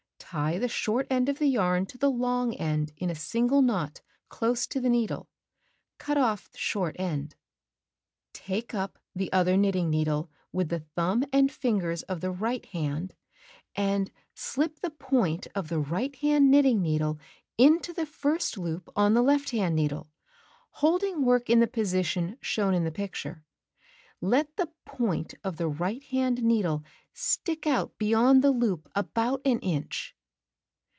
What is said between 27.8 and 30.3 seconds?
beyond the loop about an inch.